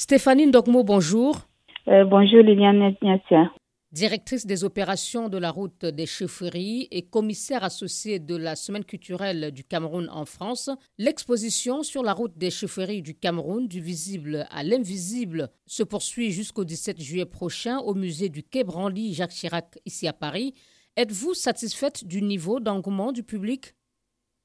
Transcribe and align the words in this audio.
Stéphanie 0.00 0.46
Ndokmo, 0.46 0.84
bonjour. 0.84 1.48
Euh, 1.88 2.04
bonjour 2.04 2.38
Liliane 2.38 2.94
Niatia. 3.02 3.50
Directrice 3.90 4.46
des 4.46 4.62
opérations 4.62 5.28
de 5.28 5.38
la 5.38 5.50
route 5.50 5.84
des 5.84 6.06
chefferies 6.06 6.86
et 6.92 7.02
commissaire 7.02 7.64
associée 7.64 8.20
de 8.20 8.36
la 8.36 8.54
Semaine 8.54 8.84
culturelle 8.84 9.50
du 9.50 9.64
Cameroun 9.64 10.08
en 10.12 10.24
France, 10.24 10.70
l'exposition 10.98 11.82
sur 11.82 12.04
la 12.04 12.12
route 12.12 12.38
des 12.38 12.50
chefferies 12.50 13.02
du 13.02 13.16
Cameroun, 13.16 13.66
du 13.66 13.80
visible 13.80 14.46
à 14.52 14.62
l'invisible, 14.62 15.50
se 15.66 15.82
poursuit 15.82 16.30
jusqu'au 16.30 16.64
17 16.64 17.00
juillet 17.02 17.26
prochain 17.26 17.78
au 17.78 17.94
musée 17.94 18.28
du 18.28 18.44
Quai 18.44 18.62
Branly 18.62 19.14
Jacques 19.14 19.32
Chirac 19.32 19.80
ici 19.84 20.06
à 20.06 20.12
Paris. 20.12 20.54
Êtes-vous 20.96 21.34
satisfaite 21.34 22.06
du 22.06 22.22
niveau 22.22 22.60
d'engouement 22.60 23.10
du 23.10 23.24
public? 23.24 23.74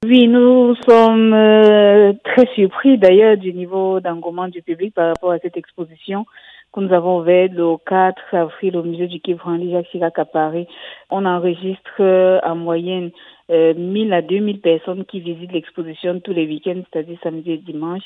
Oui, 0.05 0.27
nous 0.27 0.75
sommes 0.87 1.33
euh, 1.33 2.11
très 2.23 2.45
surpris 2.55 2.97
d'ailleurs 2.97 3.37
du 3.37 3.53
niveau 3.53 4.01
d'engouement 4.01 4.49
du 4.49 4.61
public 4.61 4.93
par 4.93 5.07
rapport 5.07 5.31
à 5.31 5.39
cette 5.39 5.55
exposition 5.55 6.25
que 6.73 6.81
nous 6.81 6.93
avons 6.93 7.19
ouverte 7.19 7.53
le 7.53 7.77
4 7.85 8.21
avril 8.33 8.75
au 8.75 8.83
musée 8.83 9.07
du 9.07 9.21
Quai 9.21 9.35
Branly 9.35 9.71
Jacques 9.71 10.19
à 10.19 10.25
Paris. 10.25 10.67
On 11.09 11.25
enregistre 11.25 12.01
euh, 12.01 12.39
en 12.43 12.55
moyenne 12.55 13.11
euh, 13.51 13.73
1000 13.73 14.13
à 14.13 14.21
2000 14.21 14.61
personnes 14.61 15.05
qui 15.05 15.19
visitent 15.19 15.51
l'exposition 15.51 16.19
tous 16.19 16.33
les 16.33 16.45
week-ends, 16.45 16.81
c'est-à-dire 16.91 17.17
samedi 17.21 17.51
et 17.51 17.57
dimanche. 17.57 18.03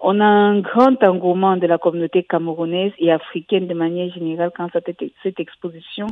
On 0.00 0.20
a 0.20 0.24
un 0.24 0.60
grand 0.60 1.02
engouement 1.02 1.56
de 1.56 1.66
la 1.66 1.78
communauté 1.78 2.22
camerounaise 2.22 2.92
et 2.98 3.10
africaine 3.10 3.66
de 3.66 3.74
manière 3.74 4.12
générale 4.12 4.50
quant 4.56 4.66
à 4.66 4.80
cette 5.22 5.40
exposition. 5.40 6.06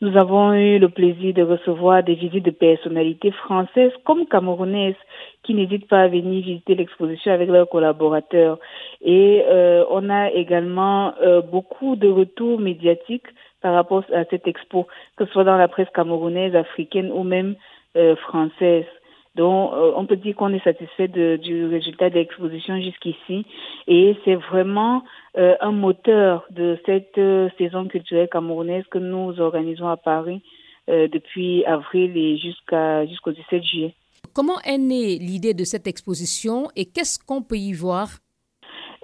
Nous 0.00 0.16
avons 0.16 0.52
eu 0.52 0.78
le 0.78 0.88
plaisir 0.88 1.34
de 1.34 1.42
recevoir 1.42 2.02
des 2.02 2.14
visites 2.14 2.44
de 2.44 2.50
personnalités 2.50 3.30
françaises 3.30 3.92
comme 4.04 4.26
camerounaises 4.26 4.96
qui 5.42 5.54
n'hésitent 5.54 5.88
pas 5.88 6.02
à 6.02 6.08
venir 6.08 6.44
visiter 6.44 6.74
l'exposition 6.74 7.32
avec 7.32 7.48
leurs 7.48 7.68
collaborateurs. 7.68 8.58
Et 9.00 9.42
euh, 9.46 9.84
on 9.90 10.10
a 10.10 10.30
également 10.30 11.14
euh, 11.22 11.40
beaucoup 11.40 11.96
de 11.96 12.08
retours 12.08 12.58
médiatiques 12.60 13.26
par 13.60 13.74
rapport 13.74 14.04
à 14.14 14.24
cette 14.26 14.46
expo, 14.46 14.86
que 15.16 15.24
ce 15.24 15.32
soit 15.32 15.44
dans 15.44 15.56
la 15.56 15.68
presse 15.68 15.88
camerounaise, 15.94 16.54
africaine 16.54 17.10
ou 17.12 17.24
même 17.24 17.56
française. 18.22 18.86
Donc, 19.38 19.72
euh, 19.72 19.92
on 19.94 20.04
peut 20.04 20.16
dire 20.16 20.34
qu'on 20.34 20.52
est 20.52 20.64
satisfait 20.64 21.06
du 21.06 21.66
résultat 21.66 22.10
de 22.10 22.16
l'exposition 22.16 22.80
jusqu'ici. 22.82 23.46
Et 23.86 24.16
c'est 24.24 24.34
vraiment 24.34 25.04
euh, 25.36 25.54
un 25.60 25.70
moteur 25.70 26.44
de 26.50 26.76
cette 26.84 27.20
saison 27.56 27.86
culturelle 27.86 28.28
camerounaise 28.30 28.84
que 28.90 28.98
nous 28.98 29.40
organisons 29.40 29.88
à 29.88 29.96
Paris 29.96 30.42
depuis 30.88 31.66
avril 31.66 32.16
et 32.16 32.38
jusqu'au 32.38 33.30
17 33.30 33.62
juillet. 33.62 33.94
Comment 34.32 34.58
est 34.64 34.78
née 34.78 35.18
l'idée 35.18 35.52
de 35.52 35.64
cette 35.64 35.86
exposition 35.86 36.68
et 36.76 36.86
qu'est-ce 36.86 37.18
qu'on 37.22 37.42
peut 37.42 37.58
y 37.58 37.74
voir 37.74 38.08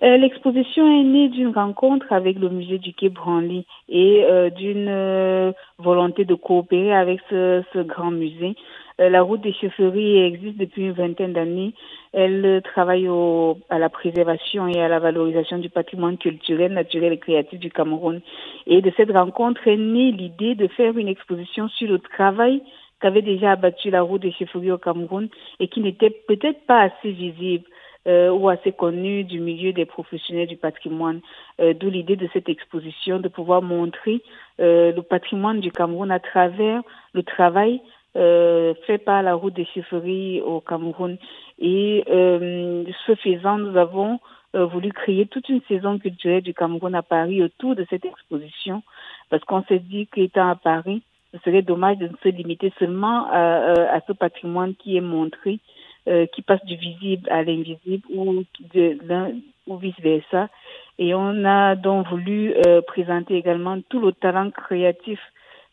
euh, 0.03 0.17
l'exposition 0.17 0.87
est 0.87 1.05
née 1.05 1.29
d'une 1.29 1.55
rencontre 1.55 2.13
avec 2.13 2.39
le 2.39 2.49
musée 2.49 2.79
du 2.79 2.93
Quai 2.93 3.11
Branly 3.11 3.65
et 3.89 4.25
euh, 4.25 4.51
d'une 4.51 4.89
euh, 4.89 5.53
volonté 5.79 6.25
de 6.25 6.35
coopérer 6.35 6.93
avec 6.93 7.21
ce, 7.31 7.83
grand 7.83 8.11
musée. 8.11 8.57
la 8.99 9.23
route 9.23 9.41
des 9.41 9.53
chefferies 9.53 10.19
existe 10.19 10.59
depuis 10.59 10.83
une 10.83 10.93
vingtaine 10.93 11.33
d'années. 11.33 11.75
Elle 12.13 12.61
travaille 12.65 13.09
au, 13.09 13.59
à 13.71 13.79
la 13.79 13.89
préservation 13.89 14.67
et 14.67 14.81
à 14.81 14.89
la 14.89 14.99
valorisation 14.99 15.59
du 15.59 15.71
patrimoine 15.71 16.19
culturel, 16.19 16.73
naturel 16.73 17.13
et 17.13 17.19
créatif 17.19 17.59
du 17.61 17.71
Cameroun. 17.71 18.21
Et 18.67 18.83
de 18.83 18.93
cette 18.97 19.13
rencontre 19.13 19.67
est 19.69 19.77
née 19.77 20.11
l'idée 20.11 20.55
de 20.55 20.67
faire 20.69 20.97
une 20.99 21.09
exposition 21.09 21.69
sur 21.69 21.89
le 21.89 21.99
travail 21.99 22.63
qu'avait 23.01 23.23
déjà 23.23 23.53
abattu 23.53 23.91
la 23.91 24.03
route 24.03 24.23
des 24.23 24.33
chefferies 24.33 24.73
au 24.73 24.79
Cameroun 24.79 25.29
et 25.61 25.69
qui 25.69 25.81
n'était 25.81 26.11
peut-être 26.11 26.65
pas 26.67 26.83
assez 26.83 27.11
visible 27.11 27.65
euh, 28.07 28.31
ou 28.31 28.49
assez 28.49 28.73
connu 28.73 29.25
du 29.25 29.41
milieu 29.41 29.73
des 29.73 29.85
professionnels 29.87 30.49
du 30.49 30.57
patrimoine. 30.57 31.21
Euh, 31.61 31.75
D'où 31.75 31.91
l'idée 31.91 32.17
de 32.17 32.29
cette 32.33 32.49
exposition 32.49 33.19
de 33.19 33.29
pouvoir 33.29 33.63
montrer 33.63 34.23
euh, 34.61 34.93
le 34.93 35.03
patrimoine 35.03 35.61
du 35.61 35.71
Cameroun 35.71 36.11
à 36.11 36.21
travers 36.21 36.83
le 37.13 37.23
travail 37.23 37.81
euh, 38.17 38.75
fait 38.87 38.99
par 38.99 39.23
la 39.23 39.35
route 39.35 39.55
des 39.55 39.65
chiffreries 39.65 40.41
au 40.41 40.61
Cameroun. 40.61 41.17
Et 41.59 42.05
euh, 42.11 42.85
ce 43.07 43.15
faisant, 43.17 43.59
nous 43.59 43.77
avons 43.77 44.21
euh, 44.55 44.67
voulu 44.67 44.93
créer 44.93 45.27
toute 45.27 45.49
une 45.49 45.63
saison 45.63 45.99
culturelle 45.99 46.43
du 46.43 46.55
Cameroun 46.55 46.95
à 46.95 47.03
Paris 47.03 47.43
autour 47.43 47.75
de 47.75 47.85
cette 47.91 48.05
exposition, 48.05 48.83
parce 49.31 49.43
qu'on 49.45 49.65
s'est 49.65 49.81
dit 49.81 50.07
qu'étant 50.07 50.49
à 50.49 50.55
Paris, 50.55 51.03
ce 51.33 51.41
serait 51.41 51.63
dommage 51.63 51.99
de 51.99 52.09
se 52.23 52.29
limiter 52.29 52.73
seulement 52.79 53.27
à, 53.33 53.97
à 53.97 54.01
ce 54.07 54.13
patrimoine 54.13 54.77
qui 54.77 54.97
est 54.97 55.01
montré 55.01 55.59
euh, 56.07 56.27
qui 56.27 56.43
passe 56.43 56.63
du 56.67 56.77
visible 56.77 57.27
à 57.31 57.43
l'invisible 57.43 58.07
ou 58.15 58.45
de 58.75 58.99
l'un 59.09 59.33
ou 59.67 59.79
vice 59.79 59.99
versa. 60.03 60.51
Et 60.99 61.15
on 61.15 61.47
a 61.47 61.77
donc 61.77 62.07
voulu 62.09 62.53
euh, 62.67 62.83
présenter 62.83 63.37
également 63.37 63.81
tout 63.89 64.01
le 64.01 64.13
talent 64.13 64.51
créatif 64.51 65.19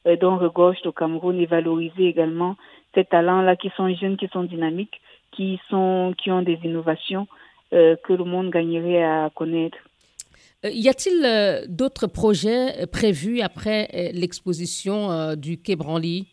euh, 0.07 0.15
dont 0.15 0.37
regorge 0.37 0.77
le 0.85 0.93
Cameroun 0.93 1.37
et 1.37 1.47
valoriser 1.47 2.07
également 2.07 2.55
ces 2.95 3.03
talents-là 3.03 3.57
qui 3.57 3.71
sont 3.75 3.93
jeunes, 3.93 4.15
qui 4.15 4.29
sont 4.29 4.43
dynamiques, 4.43 5.01
qui 5.33 5.59
sont 5.69 6.13
qui 6.17 6.31
ont 6.31 6.43
des 6.43 6.59
innovations 6.63 7.27
que 7.71 8.13
le 8.13 8.23
monde 8.25 8.51
gagnerait 8.51 9.03
à 9.03 9.29
connaître. 9.33 9.77
Y 10.63 10.87
a-t-il 10.87 11.65
d'autres 11.67 12.07
projets 12.07 12.85
prévus 12.87 13.41
après 13.41 14.11
l'exposition 14.13 15.35
du 15.35 15.61
Quai 15.61 15.77
Branly? 15.77 16.27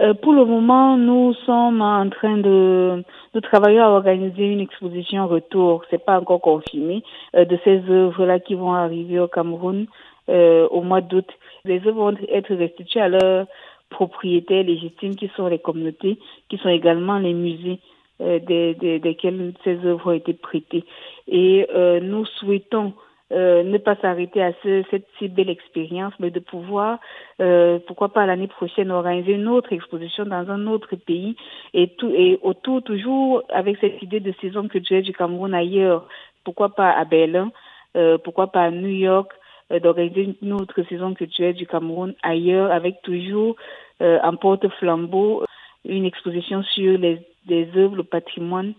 Euh, 0.00 0.14
pour 0.14 0.32
le 0.32 0.44
moment, 0.44 0.96
nous 0.96 1.34
sommes 1.46 1.80
en 1.80 2.08
train 2.10 2.36
de, 2.36 3.04
de 3.32 3.40
travailler 3.40 3.78
à 3.78 3.90
organiser 3.90 4.46
une 4.46 4.60
exposition 4.60 5.26
retour. 5.28 5.84
C'est 5.90 6.04
pas 6.04 6.18
encore 6.18 6.40
confirmé 6.40 7.02
euh, 7.36 7.44
de 7.44 7.58
ces 7.64 7.82
œuvres-là 7.88 8.40
qui 8.40 8.54
vont 8.54 8.72
arriver 8.74 9.20
au 9.20 9.28
Cameroun 9.28 9.86
euh, 10.28 10.66
au 10.70 10.82
mois 10.82 11.00
d'août. 11.00 11.28
Les 11.64 11.78
œuvres 11.86 12.10
vont 12.10 12.16
être 12.28 12.54
restituées 12.54 13.00
à 13.02 13.08
leurs 13.08 13.46
propriétaires 13.90 14.64
légitimes, 14.64 15.14
qui 15.14 15.30
sont 15.36 15.46
les 15.46 15.60
communautés, 15.60 16.18
qui 16.48 16.58
sont 16.58 16.68
également 16.68 17.18
les 17.18 17.34
musées 17.34 17.78
des, 18.20 18.74
des, 18.74 19.00
desquels 19.00 19.52
ces 19.64 19.76
œuvres 19.84 20.10
ont 20.10 20.16
été 20.16 20.34
prêtées. 20.34 20.84
Et 21.28 21.66
nous 22.00 22.24
souhaitons 22.26 22.92
euh, 23.32 23.62
ne 23.62 23.78
pas 23.78 23.96
s'arrêter 23.96 24.42
à 24.42 24.52
ce, 24.62 24.84
cette 24.90 25.06
si 25.18 25.28
belle 25.28 25.48
expérience, 25.48 26.12
mais 26.18 26.30
de 26.30 26.40
pouvoir, 26.40 26.98
euh, 27.40 27.78
pourquoi 27.86 28.10
pas 28.10 28.26
l'année 28.26 28.48
prochaine, 28.48 28.90
organiser 28.90 29.32
une 29.32 29.48
autre 29.48 29.72
exposition 29.72 30.24
dans 30.24 30.50
un 30.50 30.66
autre 30.66 30.94
pays 30.96 31.36
et, 31.72 31.88
tout, 31.96 32.10
et 32.10 32.38
autour 32.42 32.82
toujours 32.82 33.42
avec 33.48 33.78
cette 33.80 34.02
idée 34.02 34.20
de 34.20 34.34
saison 34.40 34.68
culturelle 34.68 35.04
du 35.04 35.14
Cameroun 35.14 35.54
ailleurs. 35.54 36.06
Pourquoi 36.44 36.74
pas 36.74 36.90
à 36.90 37.04
Berlin, 37.06 37.50
euh, 37.96 38.18
pourquoi 38.18 38.48
pas 38.48 38.64
à 38.64 38.70
New 38.70 38.88
York, 38.88 39.32
euh, 39.72 39.80
d'organiser 39.80 40.36
une 40.42 40.52
autre 40.52 40.82
saison 40.82 41.14
culturelle 41.14 41.54
du 41.54 41.66
Cameroun 41.66 42.14
ailleurs 42.22 42.70
avec 42.70 43.00
toujours 43.02 43.56
euh, 44.02 44.18
en 44.22 44.36
porte-flambeau 44.36 45.44
une 45.86 46.04
exposition 46.04 46.62
sur 46.62 46.98
les, 46.98 47.20
les 47.46 47.68
œuvres, 47.76 47.96
le 47.96 48.04
patrimoine 48.04 48.74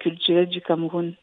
culturel 0.00 0.48
du 0.48 0.60
Cameroun. 0.60 1.14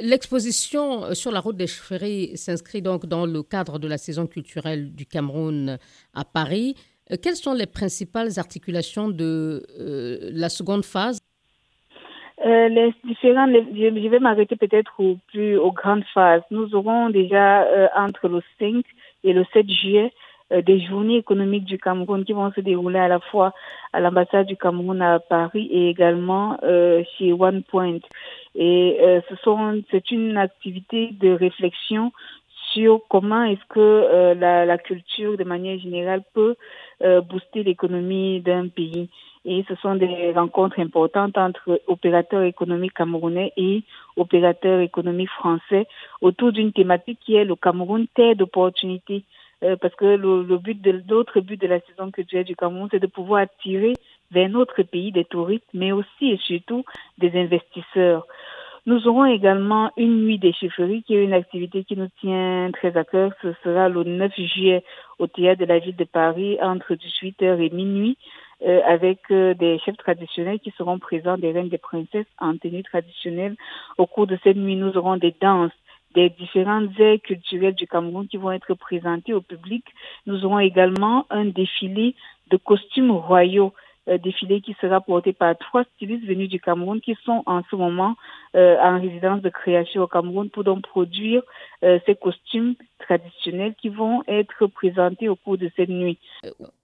L'exposition 0.00 1.14
sur 1.14 1.32
la 1.32 1.40
route 1.40 1.56
des 1.56 1.66
chefferies 1.66 2.36
s'inscrit 2.36 2.82
donc 2.82 3.06
dans 3.06 3.26
le 3.26 3.42
cadre 3.42 3.78
de 3.78 3.88
la 3.88 3.98
saison 3.98 4.26
culturelle 4.26 4.94
du 4.94 5.06
Cameroun 5.06 5.78
à 6.14 6.24
Paris. 6.24 6.74
Euh, 7.10 7.16
quelles 7.22 7.36
sont 7.36 7.54
les 7.54 7.66
principales 7.66 8.38
articulations 8.38 9.08
de 9.08 9.62
euh, 9.78 10.30
la 10.32 10.48
seconde 10.48 10.84
phase? 10.84 11.20
Euh, 12.44 12.68
les 12.68 12.92
différents, 13.04 13.46
je 13.46 14.08
vais 14.08 14.18
m'arrêter 14.18 14.56
peut-être 14.56 14.92
au 14.98 15.16
plus 15.28 15.56
aux 15.56 15.72
grandes 15.72 16.04
phases. 16.12 16.42
Nous 16.50 16.74
aurons 16.74 17.10
déjà 17.10 17.62
euh, 17.62 17.88
entre 17.96 18.28
le 18.28 18.42
5 18.58 18.84
et 19.22 19.32
le 19.32 19.44
7 19.52 19.70
juillet 19.70 20.12
euh, 20.52 20.60
des 20.60 20.78
journées 20.80 21.16
économiques 21.16 21.64
du 21.64 21.78
Cameroun 21.78 22.24
qui 22.24 22.34
vont 22.34 22.52
se 22.52 22.60
dérouler 22.60 22.98
à 22.98 23.08
la 23.08 23.18
fois 23.18 23.54
à 23.94 24.00
l'ambassade 24.00 24.46
du 24.46 24.56
Cameroun 24.56 25.00
à 25.00 25.18
Paris 25.18 25.68
et 25.70 25.88
également 25.88 26.58
euh, 26.62 27.02
chez 27.16 27.32
One 27.32 27.62
Point. 27.62 28.00
Et 28.54 28.98
euh, 29.00 29.20
ce 29.28 29.36
sont, 29.36 29.82
c'est 29.90 30.10
une 30.10 30.36
activité 30.36 31.10
de 31.20 31.30
réflexion 31.30 32.12
sur 32.72 33.00
comment 33.08 33.44
est-ce 33.44 33.64
que 33.68 33.80
euh, 33.80 34.34
la, 34.34 34.64
la, 34.64 34.78
culture 34.78 35.36
de 35.36 35.44
manière 35.44 35.78
générale 35.78 36.22
peut 36.34 36.56
euh, 37.02 37.20
booster 37.20 37.62
l'économie 37.62 38.40
d'un 38.40 38.68
pays. 38.68 39.08
Et 39.44 39.64
ce 39.68 39.74
sont 39.76 39.94
des 39.94 40.32
rencontres 40.32 40.80
importantes 40.80 41.36
entre 41.36 41.80
opérateurs 41.86 42.42
économiques 42.42 42.94
camerounais 42.94 43.52
et 43.56 43.82
opérateurs 44.16 44.80
économiques 44.80 45.30
français 45.30 45.86
autour 46.20 46.52
d'une 46.52 46.72
thématique 46.72 47.18
qui 47.24 47.36
est 47.36 47.44
le 47.44 47.54
Cameroun 47.54 48.06
terre 48.14 48.36
d'opportunités. 48.36 49.24
Euh, 49.62 49.76
parce 49.76 49.94
que 49.94 50.04
le, 50.04 50.42
le 50.42 50.58
but 50.58 50.80
de 50.80 51.02
l'autre 51.08 51.40
but 51.40 51.60
de 51.60 51.66
la 51.66 51.80
saison 51.80 52.10
culturelle 52.10 52.44
du 52.44 52.56
Cameroun, 52.56 52.88
c'est 52.90 52.98
de 52.98 53.06
pouvoir 53.06 53.42
attirer 53.42 53.94
vers 54.34 54.48
notre 54.48 54.82
pays 54.82 55.12
des 55.12 55.24
touristes, 55.24 55.72
mais 55.72 55.92
aussi 55.92 56.30
et 56.32 56.38
surtout 56.38 56.84
des 57.18 57.32
investisseurs. 57.38 58.26
Nous 58.86 59.08
aurons 59.08 59.24
également 59.24 59.90
une 59.96 60.26
nuit 60.26 60.38
des 60.38 60.52
chiffreries 60.52 61.02
qui 61.04 61.14
est 61.14 61.24
une 61.24 61.32
activité 61.32 61.84
qui 61.84 61.96
nous 61.96 62.10
tient 62.20 62.70
très 62.70 62.94
à 62.98 63.04
cœur. 63.04 63.32
Ce 63.40 63.54
sera 63.64 63.88
le 63.88 64.02
9 64.04 64.30
juillet 64.36 64.84
au 65.18 65.26
théâtre 65.26 65.60
de 65.60 65.64
la 65.64 65.78
ville 65.78 65.96
de 65.96 66.04
Paris 66.04 66.58
entre 66.60 66.92
18h 66.94 67.60
et 67.64 67.70
minuit 67.70 68.18
euh, 68.66 68.82
avec 68.86 69.20
euh, 69.30 69.54
des 69.54 69.78
chefs 69.78 69.96
traditionnels 69.96 70.60
qui 70.60 70.70
seront 70.76 70.98
présents, 70.98 71.38
des 71.38 71.52
reines 71.52 71.70
des 71.70 71.78
princesses 71.78 72.26
en 72.38 72.58
tenue 72.58 72.82
traditionnelle. 72.82 73.56
Au 73.96 74.06
cours 74.06 74.26
de 74.26 74.38
cette 74.44 74.58
nuit, 74.58 74.76
nous 74.76 74.94
aurons 74.98 75.16
des 75.16 75.34
danses 75.40 75.72
des 76.14 76.30
différentes 76.30 76.90
aires 77.00 77.20
culturelles 77.22 77.74
du 77.74 77.86
Cameroun 77.86 78.28
qui 78.28 78.36
vont 78.36 78.52
être 78.52 78.74
présentées 78.74 79.34
au 79.34 79.40
public. 79.40 79.84
Nous 80.26 80.44
aurons 80.44 80.60
également 80.60 81.26
un 81.30 81.46
défilé 81.46 82.14
de 82.50 82.56
costumes 82.56 83.10
royaux 83.10 83.72
défilé 84.06 84.60
qui 84.60 84.76
sera 84.80 85.00
porté 85.00 85.32
par 85.32 85.56
trois 85.56 85.84
stylistes 85.94 86.26
venus 86.26 86.48
du 86.48 86.60
Cameroun 86.60 87.00
qui 87.00 87.16
sont 87.24 87.42
en 87.46 87.62
ce 87.70 87.76
moment 87.76 88.16
euh, 88.54 88.76
en 88.78 89.00
résidence 89.00 89.40
de 89.40 89.48
création 89.48 90.02
au 90.02 90.06
Cameroun 90.06 90.50
pour 90.50 90.64
donc 90.64 90.82
produire 90.82 91.42
euh, 91.82 91.98
ces 92.04 92.14
costumes 92.14 92.74
traditionnels 92.98 93.74
qui 93.80 93.88
vont 93.88 94.22
être 94.28 94.66
présentés 94.66 95.28
au 95.28 95.36
cours 95.36 95.56
de 95.56 95.70
cette 95.74 95.88
nuit. 95.88 96.18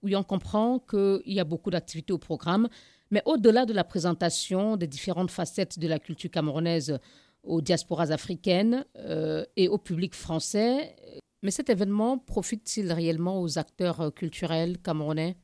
Oui, 0.03 0.17
on 0.17 0.23
comprend 0.23 0.79
qu'il 0.79 1.21
y 1.27 1.41
a 1.41 1.45
beaucoup 1.45 1.71
d'activités 1.71 2.13
au 2.13 2.19
programme, 2.19 2.69
mais 3.11 3.23
au-delà 3.27 3.67
de 3.67 3.75
la 3.75 3.85
présentation 3.85 4.77
des 4.77 4.87
différentes 4.87 5.31
facettes 5.31 5.79
de 5.79 5.89
la 5.89 5.99
culture 5.99 6.31
camerounaise 6.31 6.99
aux 7.45 7.61
diasporas 7.61 8.11
africaines 8.13 8.85
et 9.57 9.69
au 9.69 9.79
public 9.79 10.15
français, 10.15 10.95
mais 11.43 11.51
cet 11.51 11.71
événement 11.71 12.19
profite-t-il 12.19 12.93
réellement 12.93 13.41
aux 13.41 13.59
acteurs 13.59 14.13
culturels 14.15 14.79
camerounais? 14.79 15.37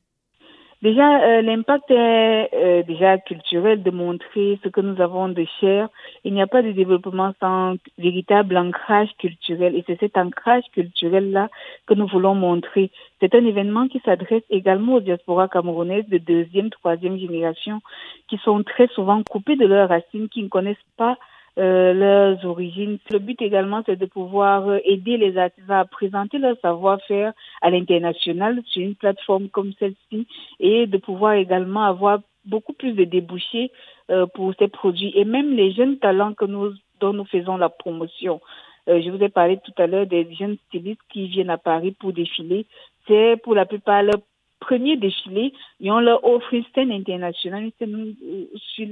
Déjà, 0.82 1.24
euh, 1.24 1.40
l'impact 1.40 1.90
est 1.90 2.50
euh, 2.52 2.82
déjà 2.82 3.16
culturel 3.16 3.82
de 3.82 3.90
montrer 3.90 4.58
ce 4.62 4.68
que 4.68 4.82
nous 4.82 5.00
avons 5.00 5.30
de 5.30 5.46
cher. 5.58 5.88
Il 6.22 6.34
n'y 6.34 6.42
a 6.42 6.46
pas 6.46 6.60
de 6.60 6.70
développement 6.72 7.32
sans 7.40 7.76
véritable 7.96 8.56
ancrage 8.58 9.08
culturel 9.18 9.74
et 9.74 9.84
c'est 9.86 9.98
cet 9.98 10.18
ancrage 10.18 10.64
culturel-là 10.72 11.48
que 11.86 11.94
nous 11.94 12.06
voulons 12.06 12.34
montrer. 12.34 12.90
C'est 13.20 13.34
un 13.34 13.46
événement 13.46 13.88
qui 13.88 14.00
s'adresse 14.04 14.42
également 14.50 14.94
aux 14.94 15.00
diasporas 15.00 15.48
camerounaises 15.48 16.08
de 16.08 16.18
deuxième, 16.18 16.68
troisième 16.68 17.18
génération 17.18 17.80
qui 18.28 18.36
sont 18.38 18.62
très 18.62 18.88
souvent 18.88 19.22
coupées 19.22 19.56
de 19.56 19.66
leurs 19.66 19.88
racines, 19.88 20.28
qui 20.28 20.42
ne 20.42 20.48
connaissent 20.48 20.76
pas 20.98 21.16
euh, 21.58 21.94
leurs 21.94 22.44
origines. 22.44 22.98
Le 23.10 23.18
but 23.18 23.40
également, 23.40 23.82
c'est 23.86 23.96
de 23.96 24.04
pouvoir 24.04 24.68
euh, 24.68 24.78
aider 24.84 25.16
les 25.16 25.38
artisans 25.38 25.78
à 25.78 25.84
présenter 25.86 26.36
leur 26.36 26.54
savoir-faire 26.60 27.32
à 27.62 27.70
l'international 27.70 28.60
sur 28.66 28.82
une 28.82 28.94
plateforme 28.94 29.48
comme 29.48 29.72
celle-ci 29.78 30.26
et 30.60 30.86
de 30.86 30.98
pouvoir 30.98 31.32
également 31.32 31.84
avoir 31.84 32.20
beaucoup 32.44 32.74
plus 32.74 32.92
de 32.92 33.04
débouchés 33.04 33.72
euh, 34.10 34.26
pour 34.26 34.52
ces 34.58 34.68
produits 34.68 35.12
et 35.16 35.24
même 35.24 35.56
les 35.56 35.72
jeunes 35.72 35.98
talents 35.98 36.34
que 36.34 36.44
nous, 36.44 36.74
dont 37.00 37.14
nous 37.14 37.24
faisons 37.24 37.56
la 37.56 37.70
promotion. 37.70 38.40
je 38.86 39.10
vous 39.10 39.22
ai 39.22 39.30
parlé 39.30 39.58
tout 39.64 39.72
à 39.78 39.86
l'heure 39.86 40.06
des 40.06 40.28
jeunes 40.34 40.58
stylistes 40.68 41.00
qui 41.08 41.26
viennent 41.26 41.50
à 41.50 41.58
Paris 41.58 41.92
pour 41.98 42.12
défiler. 42.12 42.66
C'est 43.08 43.40
pour 43.42 43.54
la 43.54 43.64
plupart 43.64 44.02
leur 44.02 44.20
premier 44.60 44.96
défilé. 44.96 45.52
Ils 45.80 45.90
ont 45.90 46.00
leur 46.00 46.24
offre 46.24 46.52
une 46.54 46.64
scène 46.74 46.92
internationale, 46.92 47.64
une 47.64 47.72
scène 47.78 48.14
sur, 48.56 48.88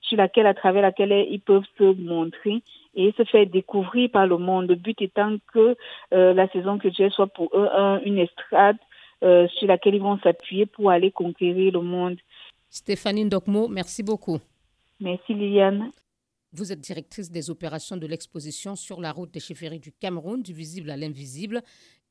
sur 0.00 0.16
laquelle, 0.16 0.46
à 0.46 0.54
travers 0.54 0.82
laquelle 0.82 1.26
ils 1.30 1.40
peuvent 1.40 1.66
se 1.78 1.84
montrer 2.00 2.62
et 2.94 3.12
se 3.16 3.24
faire 3.24 3.46
découvrir 3.46 4.10
par 4.10 4.26
le 4.26 4.38
monde. 4.38 4.68
Le 4.68 4.76
but 4.76 5.00
étant 5.02 5.36
que 5.52 5.76
euh, 6.12 6.34
la 6.34 6.48
saison 6.48 6.78
culturelle 6.78 7.12
soit 7.12 7.26
pour 7.26 7.50
eux 7.54 7.68
une 8.04 8.18
estrade 8.18 8.76
euh, 9.22 9.48
sur 9.48 9.68
laquelle 9.68 9.94
ils 9.94 10.02
vont 10.02 10.18
s'appuyer 10.18 10.66
pour 10.66 10.90
aller 10.90 11.10
conquérir 11.10 11.72
le 11.72 11.80
monde. 11.80 12.18
Stéphanie 12.68 13.24
Ndokmo, 13.24 13.68
merci 13.68 14.02
beaucoup. 14.02 14.38
Merci 15.00 15.34
Liliane. 15.34 15.90
Vous 16.52 16.70
êtes 16.70 16.80
directrice 16.80 17.30
des 17.30 17.50
opérations 17.50 17.96
de 17.96 18.06
l'exposition 18.06 18.76
sur 18.76 19.00
la 19.00 19.10
route 19.10 19.32
des 19.32 19.40
chefferies 19.40 19.80
du 19.80 19.90
Cameroun, 19.90 20.40
du 20.40 20.52
visible 20.52 20.90
à 20.90 20.96
l'invisible, 20.96 21.62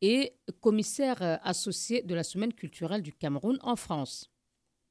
et 0.06 0.36
commissaire 0.60 1.40
associé 1.44 2.02
de 2.02 2.14
la 2.14 2.24
Semaine 2.24 2.54
culturelle 2.54 3.02
du 3.02 3.14
Cameroun 3.14 3.58
en 3.62 3.78
France. 3.78 4.33